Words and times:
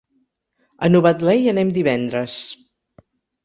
A 0.83 0.89
Novetlè 0.93 1.37
hi 1.41 1.47
anem 1.53 1.71
divendres. 1.77 2.41